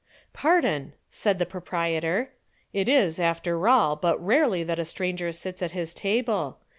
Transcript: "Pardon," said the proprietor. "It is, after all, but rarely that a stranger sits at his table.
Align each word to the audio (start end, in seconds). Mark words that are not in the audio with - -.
"Pardon," 0.33 0.93
said 1.11 1.37
the 1.37 1.45
proprietor. 1.45 2.31
"It 2.73 2.89
is, 2.89 3.19
after 3.19 3.67
all, 3.69 3.95
but 3.95 4.17
rarely 4.19 4.63
that 4.63 4.79
a 4.79 4.83
stranger 4.85 5.31
sits 5.31 5.61
at 5.61 5.73
his 5.77 5.93
table. 5.93 6.57